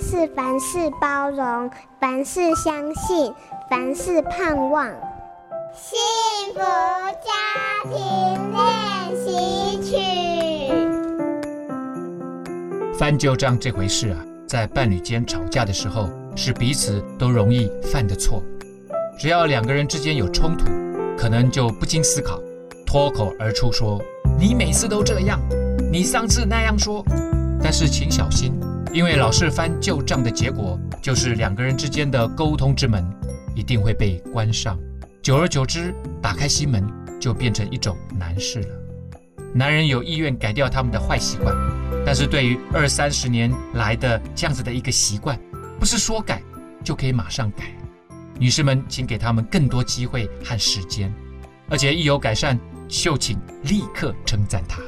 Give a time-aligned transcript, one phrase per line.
[0.00, 3.32] 是凡事包容，凡事相信，
[3.70, 4.86] 凡事盼望。
[5.74, 5.98] 幸
[6.54, 7.32] 福家
[7.84, 7.92] 庭
[8.52, 9.96] 练习曲。
[12.98, 14.18] 翻旧账这回事啊，
[14.48, 18.42] 在伴侣间吵架的时候，是彼此都容易犯的错。
[19.18, 20.66] 只要两个人之间有冲突，
[21.16, 22.38] 可能就不经思考，
[22.86, 24.00] 脱口而出说
[24.38, 25.40] ：“你每次都这样，
[25.90, 27.04] 你上次那样说。”
[27.62, 28.52] 但是请小心。
[28.92, 33.04] 因为老是翻旧账的结果，就是两个人之间的沟通之门
[33.54, 34.78] 一定会被关上。
[35.22, 36.86] 久而久之，打开心门
[37.20, 38.68] 就变成一种难事了。
[39.54, 41.54] 男人有意愿改掉他们的坏习惯，
[42.04, 45.38] 但是对于二三十年来的这样子的一个习惯，
[45.78, 46.40] 不是说改
[46.84, 47.64] 就可以马上改。
[48.38, 51.12] 女士们，请给他们更多机会和时间，
[51.68, 54.80] 而且一有改善，就请立刻称赞他，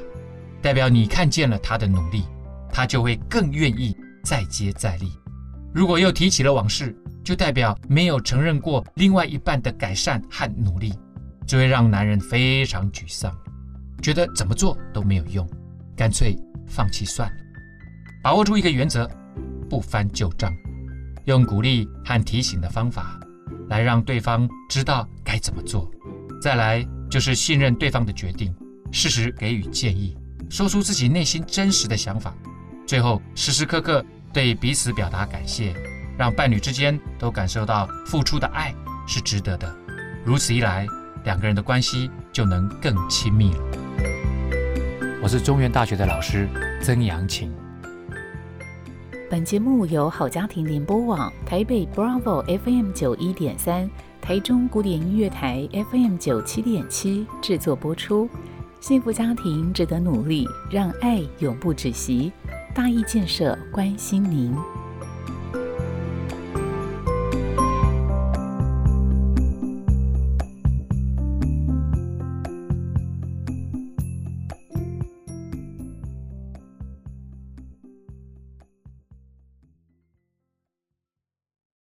[0.63, 2.25] 代表你看见了他的努力。
[2.73, 5.13] 他就会更愿意再接再厉。
[5.75, 10.95] 如果又提起了往事，就代表没有承认过另外一半的改善和努力，
[11.47, 13.31] 这会让男人非常沮丧，
[14.01, 15.49] 觉得怎么做都没有用，
[15.95, 17.37] 干脆放弃算了。
[18.23, 19.09] 把握住一个原则，
[19.69, 20.53] 不翻旧账，
[21.27, 23.21] 用鼓励和提醒的方法
[23.69, 25.91] 来让对方知道该怎么做。
[26.41, 28.55] 再来就是信任对方的决定，
[28.91, 30.17] 适时给予建议，
[30.49, 32.35] 说出自己内心真实的想法。
[32.89, 35.75] 最后，时时刻刻对彼此表达感谢，
[36.17, 38.75] 让伴侣之间都感受到付出的爱
[39.07, 39.71] 是值得的。
[40.25, 40.87] 如此一来，
[41.23, 43.61] 两个人的关系就能更亲密了。
[45.23, 46.49] 我是中原大学的老师
[46.81, 47.53] 曾阳晴。
[49.31, 53.91] 本节目由好家庭联播网台北 Bravo FM 九一点三、
[54.23, 58.31] 台中古典音乐台 FM 九七点七制作播出。
[58.81, 62.33] 幸福家庭值得努力，让爱永不止息。
[62.79, 64.55] 大义建设关心您。